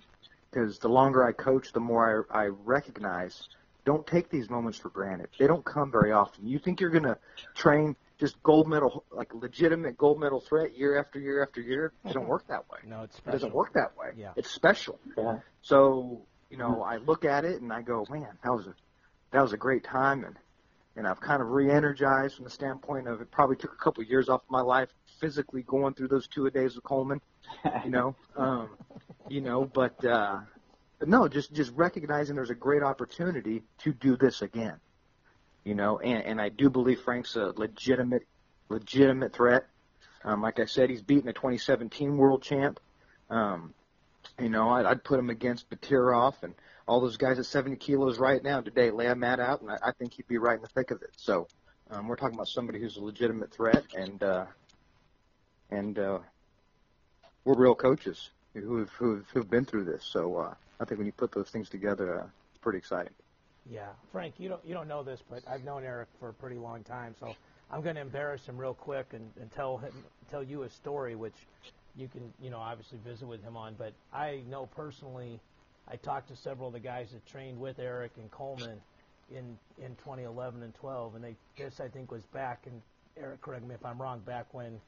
[0.50, 3.50] Because the longer I coach, the more I, I recognize
[3.86, 5.28] don't take these moments for granted.
[5.38, 6.48] They don't come very often.
[6.48, 7.18] You think you're going to
[7.54, 11.92] train just gold medal, like legitimate gold medal threat year after year after year.
[12.04, 12.80] It doesn't work that way.
[12.86, 13.30] No, it's special.
[13.30, 14.12] It doesn't work that way.
[14.16, 14.32] Yeah.
[14.36, 15.00] It's special.
[15.18, 15.40] Yeah.
[15.62, 18.76] So, you know, I look at it and I go, man, that was a,
[19.32, 20.24] that was a great time.
[20.24, 20.36] And,
[20.96, 24.10] and I've kind of re-energized from the standpoint of it probably took a couple of
[24.10, 27.20] years off of my life physically going through those two a days with Coleman,
[27.84, 28.70] you know, um,
[29.28, 30.40] you know, but, uh,
[31.00, 34.76] but no, just, just recognizing there's a great opportunity to do this again,
[35.66, 38.26] you know, and, and I do believe Frank's a legitimate,
[38.70, 39.66] legitimate threat.
[40.24, 42.80] Um, like I said, he's beaten a 2017 world champ.
[43.30, 43.74] Um,
[44.40, 46.54] you know, I'd, I'd put him against Batirov and
[46.88, 48.92] all those guys at 70 kilos right now today.
[48.92, 51.02] Lay a mat out, and I, I think he'd be right in the thick of
[51.02, 51.12] it.
[51.18, 51.48] So
[51.90, 54.46] um, we're talking about somebody who's a legitimate threat, and uh,
[55.72, 56.20] and uh,
[57.44, 60.06] we're real coaches who've, who've who've been through this.
[60.06, 63.14] So uh, I think when you put those things together, uh, it's pretty exciting.
[63.70, 66.58] Yeah, Frank, you don't you don't know this, but I've known Eric for a pretty
[66.58, 67.34] long time, so
[67.72, 69.92] I'm going to embarrass him real quick and, and tell him
[70.30, 71.36] tell you a story, which
[71.96, 73.74] you can you know obviously visit with him on.
[73.78, 75.40] But I know personally
[75.88, 78.80] I talked to several of the guys that trained with Eric and Coleman
[79.32, 82.82] in in 2011 and 12, and they this I think was back and
[83.18, 84.80] Eric, correct me if I'm wrong, back when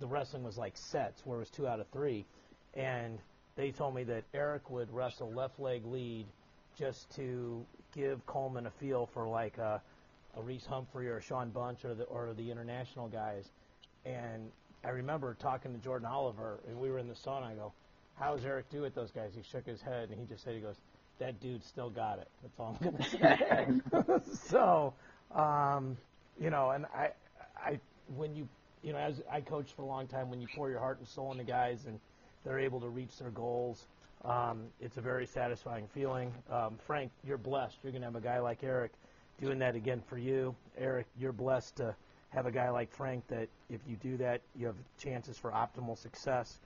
[0.00, 2.26] the wrestling was like sets, where it was two out of three,
[2.74, 3.18] and
[3.56, 6.26] they told me that Eric would wrestle left leg lead
[6.78, 7.64] just to
[7.94, 9.80] give Coleman a feel for like a,
[10.36, 13.50] a Reece Humphrey or a Shawn Bunch or the or the international guys,
[14.04, 14.50] and
[14.84, 17.44] I remember talking to Jordan Oliver, and we were in the sauna.
[17.44, 17.72] I go,
[18.18, 19.32] how's Eric do with those guys?
[19.34, 20.76] He shook his head and he just said, he goes,
[21.18, 22.28] that dude still got it.
[22.42, 23.02] That's all I'm to
[24.22, 24.36] say.
[24.48, 24.94] so,
[25.34, 25.96] um,
[26.40, 27.10] you know, and I,
[27.56, 27.80] I
[28.16, 28.48] when you,
[28.82, 31.08] you know, as I coached for a long time, when you pour your heart and
[31.08, 31.98] soul into the guys and
[32.44, 33.86] they're able to reach their goals,
[34.24, 36.32] um, it's a very satisfying feeling.
[36.50, 37.78] Um, Frank, you're blessed.
[37.82, 38.92] You're going to have a guy like Eric
[39.40, 40.54] doing that again for you.
[40.76, 41.94] Eric, you're blessed to
[42.30, 45.96] have a guy like Frank that if you do that, you have chances for optimal
[45.96, 46.58] success.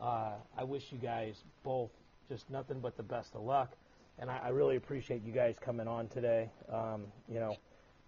[0.00, 1.90] Uh, I wish you guys both
[2.28, 3.72] just nothing but the best of luck.
[4.18, 6.50] And I, I really appreciate you guys coming on today.
[6.72, 7.56] Um, you know,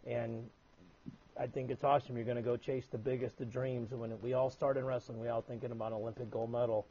[0.07, 0.49] and
[1.39, 2.17] I think it's awesome.
[2.17, 3.91] You're going to go chase the biggest of dreams.
[3.93, 6.87] When we all start in wrestling, we all thinking about an Olympic gold medal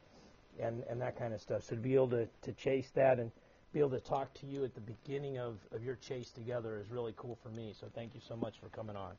[0.61, 1.63] and, and that kind of stuff.
[1.63, 3.31] So to be able to, to chase that and
[3.73, 6.89] be able to talk to you at the beginning of, of your chase together is
[6.89, 7.73] really cool for me.
[7.79, 9.11] So thank you so much for coming on.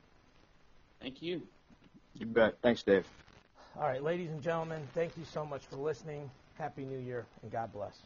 [1.01, 1.43] Thank you.
[2.15, 2.57] You bet.
[2.63, 3.07] Thanks, Dave.
[3.77, 6.29] All right, ladies and gentlemen, thank you so much for listening.
[6.57, 8.03] Happy New Year and God bless.